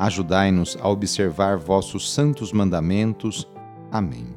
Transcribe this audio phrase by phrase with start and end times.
[0.00, 3.46] Ajudai-nos a observar vossos santos mandamentos.
[3.92, 4.34] Amém.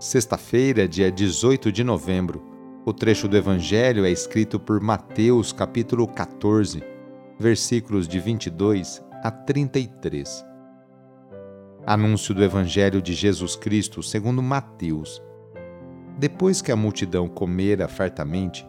[0.00, 2.42] Sexta-feira, dia 18 de novembro.
[2.84, 6.82] O trecho do Evangelho é escrito por Mateus, capítulo 14,
[7.38, 10.44] versículos de 22 a 33.
[11.86, 15.22] Anúncio do Evangelho de Jesus Cristo segundo Mateus.
[16.18, 18.66] Depois que a multidão comera fartamente,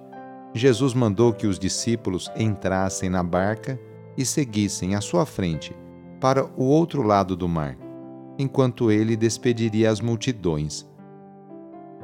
[0.54, 3.80] Jesus mandou que os discípulos entrassem na barca
[4.18, 5.76] e seguissem à sua frente
[6.20, 7.78] para o outro lado do mar,
[8.38, 10.88] enquanto ele despediria as multidões.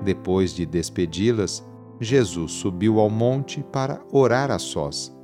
[0.03, 1.67] Depois de despedi-las,
[1.99, 5.15] Jesus subiu ao monte para orar a sós.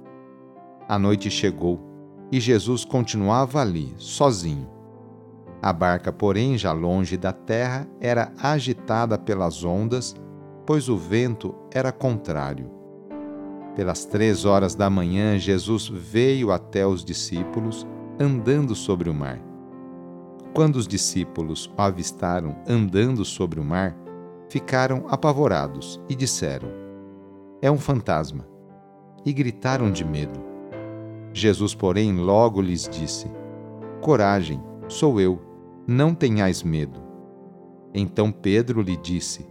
[0.87, 1.79] A noite chegou
[2.31, 4.67] e Jesus continuava ali, sozinho.
[5.61, 10.15] A barca, porém, já longe da terra, era agitada pelas ondas,
[10.65, 12.69] pois o vento era contrário.
[13.75, 17.87] Pelas três horas da manhã, Jesus veio até os discípulos,
[18.19, 19.39] andando sobre o mar.
[20.53, 23.97] Quando os discípulos o avistaram andando sobre o mar,
[24.47, 26.69] ficaram apavorados e disseram:
[27.61, 28.47] É um fantasma.
[29.25, 30.39] E gritaram de medo.
[31.33, 33.25] Jesus, porém, logo lhes disse:
[34.01, 35.41] Coragem, sou eu,
[35.87, 37.01] não tenhais medo.
[37.93, 39.47] Então Pedro lhe disse: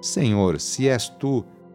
[0.00, 1.44] Senhor, se és tu,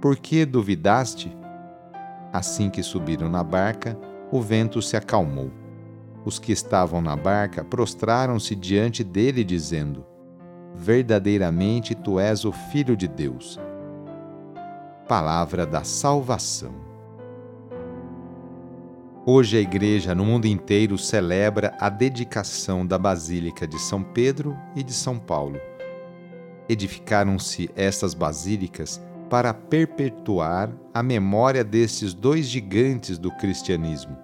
[0.00, 1.36] por que duvidaste?
[2.32, 3.98] Assim que subiram na barca,
[4.30, 5.50] o vento se acalmou.
[6.24, 10.04] Os que estavam na barca prostraram-se diante dele, dizendo:
[10.74, 13.58] Verdadeiramente tu és o Filho de Deus.
[15.08, 16.74] Palavra da Salvação.
[19.24, 24.82] Hoje a Igreja no mundo inteiro celebra a dedicação da Basílica de São Pedro e
[24.82, 25.60] de São Paulo.
[26.68, 34.16] Edificaram-se estas basílicas para perpetuar a memória destes dois gigantes do cristianismo.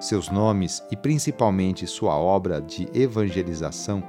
[0.00, 4.02] Seus nomes e principalmente sua obra de evangelização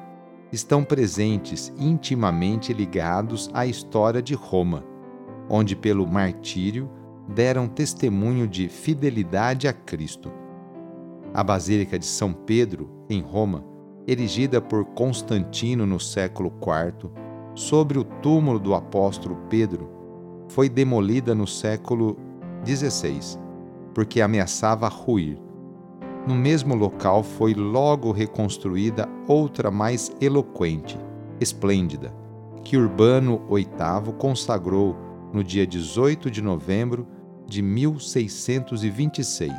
[0.52, 4.84] estão presentes intimamente ligados à história de Roma,
[5.50, 6.90] onde, pelo martírio,
[7.28, 10.32] deram testemunho de fidelidade a Cristo.
[11.34, 13.64] A Basílica de São Pedro, em Roma,
[14.08, 17.12] erigida por Constantino no século IV,
[17.54, 19.97] sobre o túmulo do apóstolo Pedro,
[20.50, 22.18] foi demolida no século
[22.66, 23.40] XVI,
[23.94, 25.38] porque ameaçava ruir.
[26.28, 30.98] No mesmo local foi logo reconstruída outra mais eloquente,
[31.40, 32.14] esplêndida,
[32.64, 34.96] que Urbano VIII consagrou
[35.32, 37.08] no dia 18 de novembro
[37.46, 39.54] de 1626.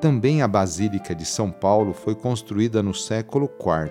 [0.00, 3.90] Também a Basílica de São Paulo foi construída no século IV.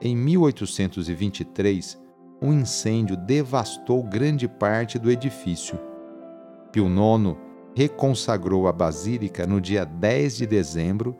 [0.00, 1.99] Em 1823,
[2.42, 5.78] um incêndio devastou grande parte do edifício.
[6.72, 7.36] Pio IX
[7.74, 11.14] reconsagrou a basílica no dia 10 de dezembro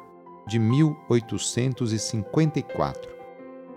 [0.46, 3.10] de 1854,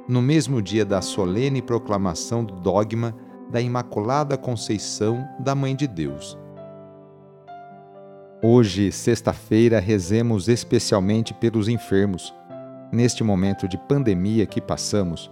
[0.08, 3.14] no mesmo dia da solene proclamação do dogma
[3.52, 6.40] da Imaculada Conceição da Mãe de Deus.
[8.42, 12.34] Hoje, sexta-feira, rezemos especialmente pelos enfermos.
[12.92, 15.32] Neste momento de pandemia que passamos,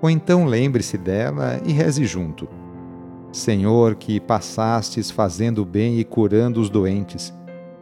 [0.00, 2.48] ou então lembre-se dela e reze junto.
[3.32, 7.32] Senhor, que passastes fazendo bem e curando os doentes,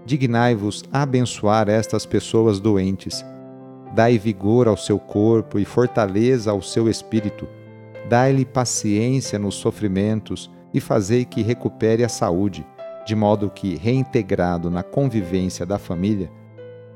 [0.04, 3.24] dignai-vos abençoar estas pessoas doentes.
[3.94, 7.48] Dai vigor ao seu corpo e fortaleza ao seu espírito
[8.08, 12.66] Dai-lhe paciência nos sofrimentos e fazei que recupere a saúde,
[13.06, 16.30] de modo que, reintegrado na convivência da família,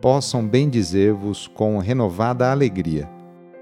[0.00, 3.10] possam bendizer-vos com renovada alegria.